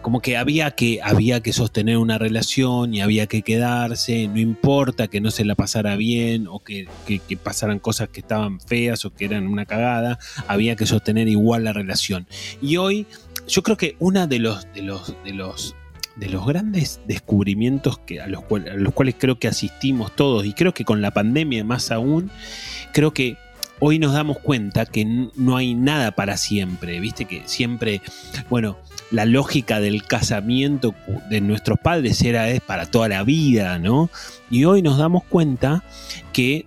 como 0.01 0.19
que 0.19 0.35
había 0.37 0.71
que, 0.71 0.99
había 1.03 1.41
que 1.41 1.53
sostener 1.53 1.97
una 1.97 2.17
relación 2.17 2.93
y 2.93 3.01
había 3.01 3.27
que 3.27 3.43
quedarse, 3.43 4.27
no 4.27 4.39
importa 4.39 5.07
que 5.07 5.21
no 5.21 5.31
se 5.31 5.45
la 5.45 5.55
pasara 5.55 5.95
bien 5.95 6.47
o 6.47 6.59
que, 6.59 6.87
que, 7.05 7.37
pasaran 7.37 7.79
cosas 7.79 8.09
que 8.09 8.21
estaban 8.21 8.59
feas 8.59 9.05
o 9.05 9.13
que 9.13 9.25
eran 9.25 9.47
una 9.47 9.65
cagada, 9.65 10.17
había 10.47 10.75
que 10.75 10.85
sostener 10.85 11.27
igual 11.27 11.63
la 11.63 11.73
relación. 11.73 12.27
Y 12.61 12.77
hoy 12.77 13.05
yo 13.47 13.63
creo 13.63 13.77
que 13.77 13.95
una 13.99 14.27
de 14.27 14.39
los, 14.39 14.67
de 14.73 14.81
los, 14.81 15.15
de 15.23 15.33
los 15.33 15.75
de 16.15 16.29
los 16.29 16.45
grandes 16.45 17.01
descubrimientos 17.07 17.97
que, 17.99 18.21
a, 18.21 18.27
los 18.27 18.43
a 18.43 18.75
los 18.75 18.93
cuales 18.93 19.15
creo 19.17 19.39
que 19.39 19.47
asistimos 19.47 20.15
todos, 20.15 20.45
y 20.45 20.53
creo 20.53 20.73
que 20.73 20.85
con 20.85 21.01
la 21.01 21.11
pandemia 21.11 21.63
más 21.63 21.91
aún, 21.91 22.29
creo 22.93 23.13
que 23.13 23.37
hoy 23.81 23.97
nos 23.99 24.13
damos 24.13 24.37
cuenta 24.39 24.85
que 24.85 25.03
no 25.35 25.57
hay 25.57 25.73
nada 25.73 26.11
para 26.11 26.37
siempre, 26.37 26.99
viste 26.99 27.25
que 27.25 27.41
siempre, 27.45 28.01
bueno, 28.49 28.77
la 29.09 29.25
lógica 29.25 29.79
del 29.79 30.03
casamiento 30.03 30.95
de 31.29 31.41
nuestros 31.41 31.79
padres 31.79 32.21
era 32.21 32.47
es 32.49 32.61
para 32.61 32.85
toda 32.85 33.09
la 33.09 33.23
vida, 33.23 33.79
¿no? 33.79 34.09
Y 34.49 34.65
hoy 34.65 34.81
nos 34.83 34.97
damos 34.97 35.23
cuenta 35.23 35.83
que 36.31 36.65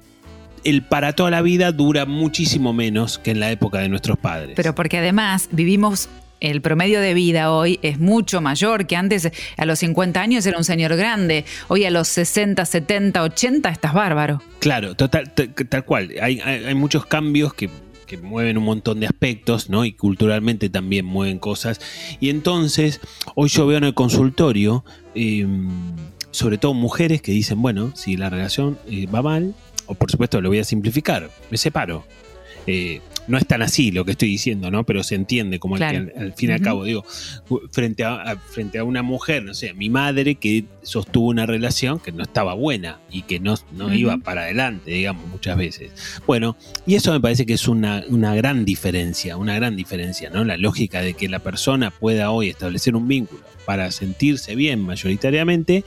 el 0.64 0.82
para 0.82 1.12
toda 1.12 1.30
la 1.30 1.40
vida 1.40 1.70
dura 1.70 2.04
muchísimo 2.04 2.72
menos 2.72 3.18
que 3.18 3.30
en 3.30 3.40
la 3.40 3.50
época 3.50 3.78
de 3.78 3.88
nuestros 3.88 4.18
padres. 4.18 4.54
Pero 4.56 4.74
porque 4.74 4.98
además 4.98 5.48
vivimos 5.52 6.08
el 6.40 6.60
promedio 6.60 7.00
de 7.00 7.14
vida 7.14 7.52
hoy 7.52 7.78
es 7.82 7.98
mucho 7.98 8.40
mayor 8.40 8.86
que 8.86 8.96
antes. 8.96 9.30
A 9.56 9.64
los 9.64 9.78
50 9.78 10.20
años 10.20 10.46
era 10.46 10.58
un 10.58 10.64
señor 10.64 10.96
grande. 10.96 11.44
Hoy 11.68 11.84
a 11.84 11.90
los 11.90 12.08
60, 12.08 12.64
70, 12.64 13.22
80 13.22 13.68
estás 13.68 13.94
bárbaro. 13.94 14.42
Claro, 14.58 14.94
total, 14.94 15.32
tal 15.32 15.84
cual. 15.84 16.10
Hay, 16.20 16.74
muchos 16.74 17.06
cambios 17.06 17.54
que, 17.54 17.70
mueven 18.22 18.56
un 18.58 18.64
montón 18.64 19.00
de 19.00 19.06
aspectos, 19.06 19.68
¿no? 19.68 19.84
Y 19.84 19.92
culturalmente 19.92 20.70
también 20.70 21.04
mueven 21.04 21.40
cosas. 21.40 21.80
Y 22.20 22.30
entonces, 22.30 23.00
hoy 23.34 23.48
yo 23.48 23.66
veo 23.66 23.78
en 23.78 23.84
el 23.84 23.94
consultorio, 23.94 24.84
em, 25.16 25.68
sobre 26.30 26.56
todo 26.56 26.74
mujeres 26.74 27.22
que 27.22 27.32
dicen, 27.32 27.60
bueno, 27.60 27.90
si 27.96 28.16
la 28.16 28.30
relación 28.30 28.78
eh, 28.88 29.06
va 29.06 29.20
mal, 29.20 29.56
o 29.86 29.94
por 29.94 30.12
supuesto 30.12 30.40
lo 30.40 30.48
voy 30.48 30.60
a 30.60 30.64
simplificar, 30.64 31.28
me 31.50 31.56
separo. 31.56 32.04
Eh, 32.68 33.00
no 33.26 33.38
es 33.38 33.46
tan 33.46 33.62
así 33.62 33.90
lo 33.90 34.04
que 34.04 34.12
estoy 34.12 34.28
diciendo, 34.28 34.70
¿no? 34.70 34.84
Pero 34.84 35.02
se 35.02 35.14
entiende 35.14 35.58
como 35.58 35.76
al, 35.76 36.32
fin 36.36 36.50
y 36.50 36.52
al 36.52 36.60
cabo, 36.60 36.84
digo, 36.84 37.04
frente 37.70 38.04
a, 38.04 38.36
frente 38.36 38.78
a 38.78 38.84
una 38.84 39.02
mujer, 39.02 39.44
no 39.44 39.54
sé, 39.54 39.74
mi 39.74 39.90
madre 39.90 40.34
que 40.36 40.64
sostuvo 40.82 41.28
una 41.28 41.46
relación 41.46 41.98
que 41.98 42.12
no 42.12 42.22
estaba 42.22 42.54
buena 42.54 43.00
y 43.10 43.22
que 43.22 43.40
no, 43.40 43.54
no 43.72 43.92
iba 43.94 44.18
para 44.18 44.42
adelante, 44.42 44.90
digamos, 44.90 45.26
muchas 45.28 45.56
veces. 45.56 46.20
Bueno, 46.26 46.56
y 46.86 46.94
eso 46.94 47.12
me 47.12 47.20
parece 47.20 47.46
que 47.46 47.54
es 47.54 47.68
una, 47.68 48.04
una 48.08 48.34
gran 48.34 48.64
diferencia, 48.64 49.36
una 49.36 49.54
gran 49.54 49.76
diferencia, 49.76 50.30
¿no? 50.30 50.44
La 50.44 50.56
lógica 50.56 51.00
de 51.00 51.14
que 51.14 51.28
la 51.28 51.38
persona 51.38 51.90
pueda 51.90 52.30
hoy 52.30 52.50
establecer 52.50 52.96
un 52.96 53.08
vínculo 53.08 53.42
para 53.64 53.90
sentirse 53.90 54.54
bien 54.54 54.80
mayoritariamente 54.80 55.84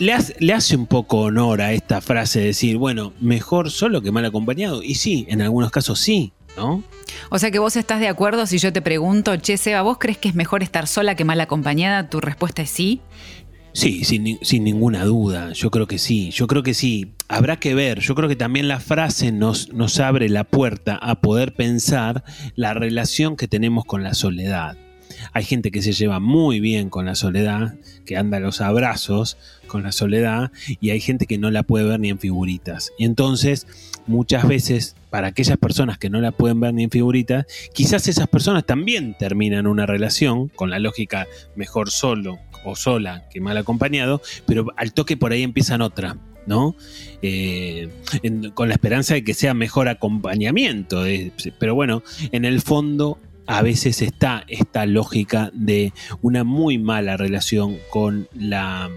le 0.00 0.52
hace, 0.54 0.76
un 0.76 0.86
poco 0.86 1.20
honor 1.20 1.60
a 1.60 1.72
esta 1.72 2.00
frase 2.00 2.40
de 2.40 2.46
decir, 2.46 2.78
bueno, 2.78 3.12
mejor 3.20 3.70
solo 3.70 4.00
que 4.00 4.10
mal 4.10 4.24
acompañado. 4.24 4.82
Y 4.82 4.94
sí, 4.94 5.26
en 5.28 5.42
algunos 5.42 5.70
casos 5.70 6.00
sí, 6.00 6.32
¿no? 6.56 6.82
O 7.28 7.38
sea 7.38 7.50
que 7.50 7.58
vos 7.58 7.76
estás 7.76 8.00
de 8.00 8.08
acuerdo 8.08 8.46
si 8.46 8.58
yo 8.58 8.72
te 8.72 8.80
pregunto, 8.80 9.36
che, 9.36 9.58
Seba, 9.58 9.82
¿vos 9.82 9.98
crees 9.98 10.16
que 10.16 10.28
es 10.28 10.34
mejor 10.34 10.62
estar 10.62 10.86
sola 10.86 11.14
que 11.14 11.24
mal 11.24 11.40
acompañada? 11.40 12.08
¿Tu 12.08 12.20
respuesta 12.20 12.62
es 12.62 12.70
sí? 12.70 13.00
Sí, 13.72 14.04
sin, 14.04 14.38
sin, 14.42 14.64
ninguna 14.64 15.04
duda. 15.04 15.52
Yo 15.52 15.70
creo 15.70 15.86
que 15.86 15.98
sí. 15.98 16.30
Yo 16.30 16.46
creo 16.46 16.62
que 16.62 16.74
sí. 16.74 17.12
Habrá 17.28 17.60
que 17.60 17.74
ver. 17.74 18.00
Yo 18.00 18.14
creo 18.14 18.28
que 18.28 18.36
también 18.36 18.66
la 18.66 18.80
frase 18.80 19.30
nos, 19.30 19.72
nos 19.72 20.00
abre 20.00 20.28
la 20.28 20.44
puerta 20.44 20.96
a 20.96 21.20
poder 21.20 21.54
pensar 21.54 22.24
la 22.56 22.74
relación 22.74 23.36
que 23.36 23.46
tenemos 23.46 23.84
con 23.84 24.02
la 24.02 24.14
soledad. 24.14 24.76
Hay 25.32 25.44
gente 25.44 25.70
que 25.70 25.82
se 25.82 25.92
lleva 25.92 26.20
muy 26.20 26.60
bien 26.60 26.90
con 26.90 27.06
la 27.06 27.14
soledad, 27.14 27.74
que 28.04 28.16
anda 28.16 28.38
a 28.38 28.40
los 28.40 28.60
abrazos 28.60 29.36
con 29.66 29.82
la 29.82 29.92
soledad, 29.92 30.50
y 30.80 30.90
hay 30.90 31.00
gente 31.00 31.26
que 31.26 31.38
no 31.38 31.50
la 31.50 31.62
puede 31.62 31.84
ver 31.84 32.00
ni 32.00 32.10
en 32.10 32.18
figuritas. 32.18 32.92
Y 32.98 33.04
entonces, 33.04 33.66
muchas 34.06 34.46
veces, 34.46 34.96
para 35.10 35.28
aquellas 35.28 35.58
personas 35.58 35.98
que 35.98 36.10
no 36.10 36.20
la 36.20 36.32
pueden 36.32 36.60
ver 36.60 36.74
ni 36.74 36.84
en 36.84 36.90
figuritas, 36.90 37.46
quizás 37.72 38.08
esas 38.08 38.28
personas 38.28 38.64
también 38.66 39.16
terminan 39.18 39.66
una 39.66 39.86
relación, 39.86 40.48
con 40.48 40.70
la 40.70 40.78
lógica 40.78 41.26
mejor 41.54 41.90
solo 41.90 42.38
o 42.64 42.76
sola 42.76 43.28
que 43.30 43.40
mal 43.40 43.56
acompañado, 43.56 44.20
pero 44.46 44.66
al 44.76 44.92
toque 44.92 45.16
por 45.16 45.32
ahí 45.32 45.42
empiezan 45.42 45.82
otra. 45.82 46.16
¿no? 46.46 46.74
Eh, 47.22 47.88
con 48.54 48.68
la 48.68 48.74
esperanza 48.74 49.14
de 49.14 49.22
que 49.22 49.34
sea 49.34 49.54
mejor 49.54 49.88
acompañamiento. 49.88 51.06
Eh, 51.06 51.32
pero 51.58 51.74
bueno, 51.74 52.02
en 52.32 52.44
el 52.44 52.60
fondo 52.60 53.18
a 53.46 53.62
veces 53.62 54.02
está 54.02 54.44
esta 54.48 54.86
lógica 54.86 55.50
de 55.54 55.92
una 56.22 56.44
muy 56.44 56.78
mala 56.78 57.16
relación 57.16 57.78
con 57.90 58.28
la, 58.32 58.90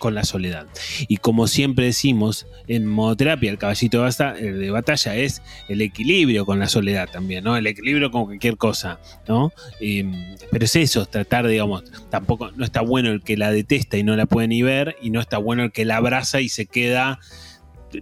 con 0.00 0.14
la 0.14 0.24
soledad. 0.24 0.66
Y 1.06 1.18
como 1.18 1.46
siempre 1.46 1.84
decimos 1.84 2.46
en 2.66 2.86
modoterapia, 2.86 3.50
el 3.50 3.58
caballito 3.58 4.02
de 4.02 4.70
batalla 4.70 5.14
es 5.14 5.42
el 5.68 5.82
equilibrio 5.82 6.44
con 6.46 6.58
la 6.58 6.68
soledad 6.68 7.08
también, 7.08 7.44
¿no? 7.44 7.56
El 7.56 7.66
equilibrio 7.66 8.10
con 8.10 8.24
cualquier 8.24 8.56
cosa, 8.56 8.98
¿no? 9.28 9.52
Em, 9.78 10.36
pero 10.50 10.64
es 10.64 10.74
eso, 10.74 11.06
tratar, 11.06 11.46
digamos, 11.46 11.84
tampoco, 12.10 12.50
no 12.52 12.64
está 12.64 12.80
bueno 12.80 13.10
el 13.10 13.22
que 13.22 13.36
la 13.36 13.52
detesta 13.52 13.98
y 13.98 14.02
no 14.02 14.16
la 14.16 14.26
puede 14.26 14.48
ni 14.48 14.62
ver, 14.62 14.96
y 15.02 15.10
no 15.10 15.20
está 15.20 15.38
bueno 15.38 15.64
el 15.64 15.72
que 15.72 15.84
la 15.84 15.98
abraza 15.98 16.40
y 16.40 16.48
se 16.48 16.66
queda 16.66 17.20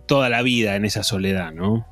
toda 0.06 0.28
la 0.28 0.42
vida 0.42 0.76
en 0.76 0.84
esa 0.84 1.02
soledad, 1.02 1.52
¿no? 1.52 1.86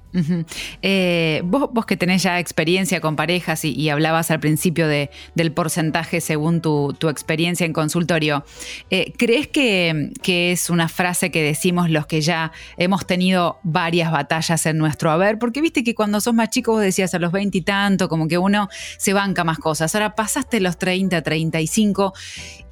Eh, 0.83 1.43
vos, 1.45 1.87
que 1.87 1.97
tenés 1.97 2.23
ya 2.23 2.39
experiencia 2.39 3.01
con 3.01 3.17
parejas 3.17 3.65
y, 3.65 3.89
hablabas 3.89 4.31
al 4.31 4.41
principio 4.41 4.89
de, 4.89 5.11
del 5.35 5.53
porcentaje 5.53 6.21
según 6.21 6.61
tu, 6.61 6.95
experiencia 7.09 7.65
en 7.65 7.73
consultorio, 7.73 8.45
eh, 8.91 9.13
¿crees 9.17 9.49
que, 9.49 10.13
es 10.25 10.71
una 10.71 10.89
frase 10.89 11.31
que 11.31 11.43
decimos 11.43 11.91
los 11.91 12.07
que 12.07 12.21
ya 12.21 12.53
hemos 12.77 13.07
tenido 13.07 13.59
varias 13.63 14.11
batallas 14.11 14.67
en 14.67 14.79
nuestro 14.79 15.11
haber? 15.11 15.39
Porque 15.39 15.61
viste 15.61 15.85
que 15.85 15.95
cuando 15.95 16.21
sos 16.21 16.35
más 16.35 16.51
chico 16.51 16.73
vos 16.73 16.83
decías 16.83 17.15
a 17.15 17.19
los 17.19 17.33
20 17.33 17.59
y 17.59 17.63
tanto, 17.63 18.09
como 18.09 18.29
que 18.29 18.39
uno 18.39 18.69
se 18.99 19.13
banca 19.13 19.45
más 19.45 19.59
cosas. 19.59 19.95
Ahora 19.95 20.15
pasaste 20.15 20.61
los 20.61 20.79
30, 20.79 21.23
35 21.23 22.13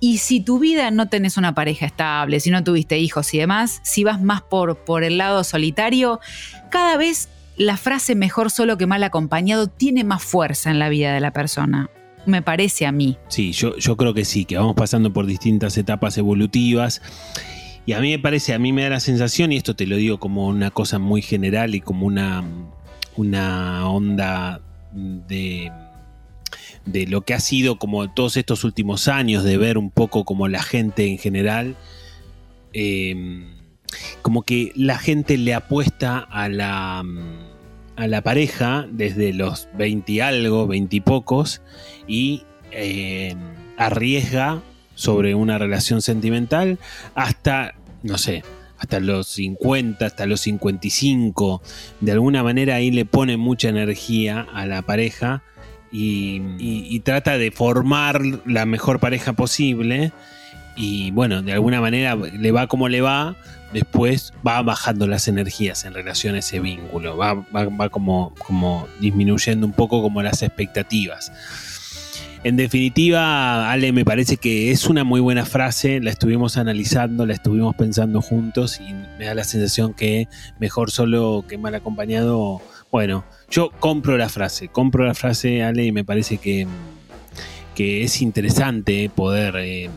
y 0.01 0.19
si 0.19 0.41
tu 0.41 0.59
vida 0.59 0.91
no 0.91 1.09
tenés 1.09 1.37
una 1.37 1.55
pareja 1.55 1.87
estable, 1.87 2.41
si 2.41 2.51
no 2.51 2.63
tuviste 2.63 2.99
hijos 2.99 3.33
y 3.35 3.39
demás, 3.39 3.81
si 3.83 4.05
vas 4.05 4.21
más 4.21 4.43
por, 4.43 4.85
por 4.85 5.05
el 5.05 5.19
lado 5.19 5.45
solitario, 5.45 6.21
cada 6.71 6.97
vez 6.97 7.29
la 7.57 7.77
frase 7.77 8.15
mejor 8.15 8.51
solo 8.51 8.77
que 8.77 8.87
mal 8.87 9.03
acompañado 9.05 9.69
tiene 9.69 10.05
más 10.05 10.23
fuerza 10.23 10.71
en 10.71 10.79
la 10.79 10.89
vida 10.89 11.15
de 11.15 11.21
la 11.21 11.33
persona. 11.33 11.91
Me 12.27 12.43
parece 12.43 12.87
a 12.87 12.93
mí. 12.93 13.19
Sí, 13.29 13.53
yo, 13.53 13.77
yo 13.77 13.97
creo 13.97 14.15
que 14.15 14.25
sí, 14.25 14.45
que 14.45 14.57
vamos 14.57 14.75
pasando 14.75 15.13
por 15.13 15.27
distintas 15.27 15.77
etapas 15.77 16.17
evolutivas. 16.17 17.03
Y 17.87 17.93
a 17.93 18.01
mí 18.01 18.11
me 18.11 18.19
parece, 18.19 18.55
a 18.55 18.59
mí 18.59 18.73
me 18.73 18.83
da 18.83 18.91
la 18.91 19.01
sensación, 19.01 19.53
y 19.53 19.57
esto 19.57 19.77
te 19.77 19.87
lo 19.87 19.97
digo 19.97 20.19
como 20.19 20.49
una 20.49 20.71
cosa 20.71 20.99
muy 20.99 21.21
general 21.21 21.75
y 21.75 21.81
como 21.81 22.07
una, 22.07 22.43
una 23.17 23.89
onda 23.89 24.63
de, 24.93 25.71
de 26.87 27.07
lo 27.07 27.21
que 27.21 27.35
ha 27.35 27.41
sido 27.41 27.79
como 27.79 28.11
todos 28.11 28.39
estos 28.39 28.65
últimos 28.65 29.07
años, 29.07 29.45
de 29.45 29.59
ver 29.59 29.77
un 29.77 29.91
poco 29.91 30.25
como 30.25 30.49
la 30.49 30.63
gente 30.63 31.07
en 31.07 31.19
general. 31.19 31.77
Eh, 32.73 33.45
como 34.23 34.43
que 34.43 34.73
la 34.75 34.99
gente 34.99 35.37
le 35.37 35.55
apuesta 35.55 36.19
a 36.19 36.49
la, 36.49 37.03
mm, 37.05 37.55
a 37.97 38.07
la 38.07 38.23
pareja 38.23 38.87
desde 38.91 39.33
los 39.33 39.69
20 39.77 40.13
y 40.13 40.21
algo, 40.21 40.67
20 40.67 40.97
y 40.97 41.01
pocos, 41.01 41.63
y 42.07 42.45
eh, 42.73 43.35
arriesga 43.77 44.63
sobre 44.95 45.35
una 45.35 45.59
relación 45.59 46.03
sentimental 46.03 46.79
hasta, 47.15 47.75
no 48.03 48.19
sé, 48.19 48.43
hasta 48.79 49.01
los 49.01 49.29
50, 49.29 50.05
hasta 50.05 50.27
los 50.27 50.41
55. 50.43 51.63
De 52.01 52.13
alguna 52.13 52.43
manera 52.43 52.77
ahí 52.77 52.91
le 52.91 53.05
pone 53.05 53.37
mucha 53.37 53.69
energía 53.69 54.47
a 54.53 54.67
la 54.67 54.83
pareja 54.83 55.43
y 55.97 56.99
trata 57.01 57.39
de 57.39 57.53
formar 57.53 58.21
la 58.47 58.67
mejor 58.67 58.99
pareja 58.99 59.35
posible. 59.35 60.13
Y 60.77 61.11
bueno, 61.13 61.43
de 61.43 61.53
alguna 61.53 61.81
manera 61.81 62.17
le 62.17 62.53
va 62.53 62.67
como 62.67 62.89
le 62.89 63.01
va, 63.01 63.37
después 63.73 64.33
va 64.47 64.63
bajando 64.63 65.07
las 65.07 65.29
energías 65.29 65.85
en 65.85 65.95
relación 65.95 66.35
a 66.35 66.39
ese 66.39 66.61
vínculo, 66.61 67.17
va, 67.17 67.45
como, 67.91 68.35
como 68.39 68.89
disminuyendo 69.01 69.67
un 69.67 69.73
poco 69.73 70.03
como 70.03 70.23
las 70.23 70.43
expectativas. 70.43 71.33
En 72.45 72.57
definitiva, 72.57 73.71
Ale, 73.71 73.93
me 73.93 74.05
parece 74.05 74.37
que 74.37 74.71
es 74.71 74.87
una 74.87 75.03
muy 75.03 75.21
buena 75.21 75.47
frase, 75.47 76.01
la 76.01 76.11
estuvimos 76.11 76.59
analizando, 76.59 77.25
la 77.25 77.33
estuvimos 77.33 77.75
pensando 77.75 78.21
juntos 78.21 78.81
y 78.81 78.93
me 79.19 79.25
da 79.25 79.35
la 79.35 79.45
sensación 79.45 79.95
que 79.95 80.29
mejor 80.61 80.91
solo 80.91 81.45
que 81.49 81.57
mal 81.57 81.75
acompañado. 81.75 82.61
Bueno, 82.93 83.25
yo 83.51 83.71
compro 83.81 84.19
la 84.19 84.29
frase, 84.29 84.69
compro 84.69 85.07
la 85.07 85.15
frase, 85.15 85.63
Ale, 85.63 85.87
y 85.87 85.93
me 85.93 86.05
parece 86.05 86.37
que, 86.37 86.67
que 87.75 88.03
es 88.03 88.21
interesante 88.21 89.11
poder... 89.15 89.57
Eh, 89.57 89.91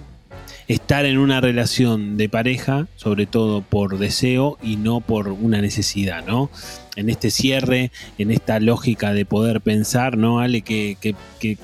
estar 0.68 1.06
en 1.06 1.18
una 1.18 1.42
relación 1.42 2.18
de 2.18 2.30
pareja, 2.30 2.88
sobre 2.96 3.26
todo 3.26 3.62
por 3.62 3.98
deseo 3.98 4.58
y 4.62 4.78
no 4.78 5.02
por 5.02 5.30
una 5.30 5.62
necesidad, 5.62 6.26
¿no? 6.26 6.50
En 6.96 7.10
este 7.10 7.32
cierre, 7.32 7.92
en 8.18 8.32
esta 8.32 8.60
lógica 8.60 9.14
de 9.14 9.26
poder 9.26 9.62
pensar, 9.62 10.18
¿no, 10.18 10.40
Ale? 10.40 10.62
¿Qué, 10.62 10.98
qué, 11.00 11.16
qué, 11.40 11.56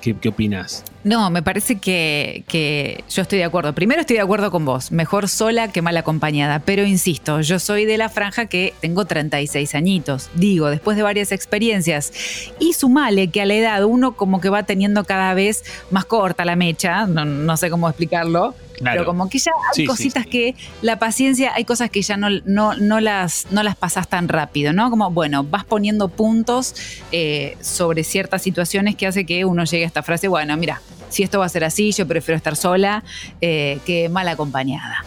qué, 0.00 0.16
qué 0.16 0.28
opinas? 0.28 0.84
No, 1.06 1.30
me 1.30 1.40
parece 1.40 1.76
que, 1.76 3.04
yo 3.08 3.22
estoy 3.22 3.38
de 3.38 3.44
acuerdo. 3.44 3.72
Primero 3.72 4.00
estoy 4.00 4.16
de 4.16 4.22
acuerdo 4.22 4.50
con 4.50 4.64
vos, 4.64 4.90
mejor 4.90 5.28
sola 5.28 5.70
que 5.70 5.80
mal 5.80 5.96
acompañada, 5.96 6.58
pero 6.58 6.84
insisto, 6.84 7.42
yo 7.42 7.60
soy 7.60 7.84
de 7.84 7.96
la 7.96 8.08
franja 8.08 8.46
que 8.46 8.74
tengo 8.80 9.04
36 9.04 9.76
añitos. 9.76 10.30
Digo, 10.34 10.68
después 10.68 10.96
de 10.96 11.04
varias 11.04 11.30
experiencias 11.30 12.12
y 12.58 12.72
sumale 12.72 13.28
que 13.28 13.40
a 13.40 13.46
la 13.46 13.54
edad 13.54 13.84
uno 13.84 14.16
como 14.16 14.40
que 14.40 14.48
va 14.48 14.64
teniendo 14.64 15.04
cada 15.04 15.32
vez 15.34 15.62
más 15.92 16.06
corta 16.06 16.44
la 16.44 16.56
mecha, 16.56 17.06
no, 17.06 17.56
sé 17.56 17.70
cómo 17.70 17.88
explicarlo, 17.88 18.56
Pero 18.82 19.04
como 19.04 19.30
que 19.30 19.38
ya 19.38 19.52
hay 19.76 19.86
cositas 19.86 20.26
que 20.26 20.56
la 20.82 20.98
paciencia, 20.98 21.52
hay 21.54 21.64
cosas 21.64 21.88
que 21.88 22.02
ya 22.02 22.16
no, 22.16 22.30
no, 22.46 22.74
no, 22.74 22.98
las, 22.98 23.46
no 23.52 23.62
las 23.62 23.76
pasas 23.76 24.08
tan 24.08 24.26
rápido, 24.26 24.72
¿no? 24.72 24.90
Como, 24.90 25.08
bueno, 25.12 25.44
vas 25.44 25.64
poniendo 25.64 26.08
puntos 26.08 26.74
eh, 27.12 27.56
sobre 27.60 28.02
ciertas 28.02 28.42
situaciones 28.42 28.96
que 28.96 29.06
hace 29.06 29.24
que 29.24 29.44
uno 29.44 29.62
llegue 29.62 29.84
a 29.84 29.86
esta 29.86 30.02
frase, 30.02 30.26
bueno, 30.26 30.56
mira, 30.56 30.82
si 31.08 31.22
esto 31.22 31.38
va 31.38 31.46
a 31.46 31.48
ser 31.48 31.64
así, 31.64 31.92
yo 31.92 32.06
prefiero 32.06 32.36
estar 32.36 32.56
sola 32.56 33.02
eh, 33.40 33.78
que 33.86 34.08
mal 34.08 34.28
acompañada. 34.28 35.04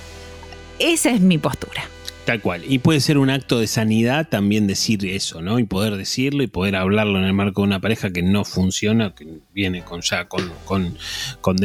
Esa 0.80 1.10
es 1.12 1.22
mi 1.22 1.38
postura. 1.38 1.84
Tal 2.30 2.42
cual. 2.42 2.62
Y 2.70 2.78
puede 2.78 3.00
ser 3.00 3.18
un 3.18 3.32
acto 3.32 3.60
de 3.60 3.66
sanidad 3.66 4.28
también 4.30 4.68
decir 4.68 5.04
eso, 5.04 5.42
¿no? 5.42 5.58
Y 5.58 5.64
poder 5.64 5.98
decirlo 5.98 6.44
y 6.44 6.48
poder 6.48 6.76
hablarlo 6.76 7.18
en 7.18 7.26
el 7.26 7.34
marco 7.34 7.62
de 7.62 7.70
una 7.70 7.80
pareja 7.80 8.12
que 8.12 8.22
no 8.22 8.46
funciona, 8.46 9.16
que 9.16 9.40
viene 9.52 9.82
con 9.82 10.02
ya 10.02 10.26
con, 10.26 10.48
con, 10.64 10.96
con 11.42 11.58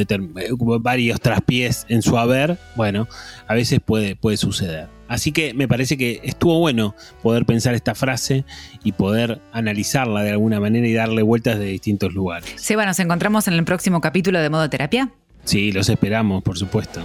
varios 0.80 1.20
traspiés 1.20 1.84
en 1.90 2.00
su 2.00 2.16
haber. 2.16 2.56
Bueno, 2.76 3.08
a 3.46 3.52
veces 3.52 3.80
puede, 3.84 4.16
puede 4.16 4.38
suceder. 4.38 4.88
Así 5.06 5.32
que 5.32 5.52
me 5.52 5.68
parece 5.68 5.98
que 5.98 6.22
estuvo 6.24 6.58
bueno 6.58 6.94
poder 7.22 7.44
pensar 7.44 7.74
esta 7.74 7.94
frase 7.94 8.46
y 8.82 8.92
poder 8.92 9.42
analizarla 9.52 10.22
de 10.22 10.30
alguna 10.30 10.60
manera 10.60 10.88
y 10.88 10.94
darle 10.94 11.20
vueltas 11.20 11.58
de 11.58 11.66
distintos 11.66 12.14
lugares. 12.14 12.50
Seba, 12.56 12.86
nos 12.86 12.98
encontramos 13.00 13.48
en 13.48 13.52
el 13.52 13.64
próximo 13.66 14.00
capítulo 14.00 14.40
de 14.40 14.48
Modo 14.48 14.70
Terapia. 14.70 15.12
Sí, 15.44 15.72
los 15.72 15.90
esperamos, 15.90 16.42
por 16.42 16.56
supuesto. 16.56 17.02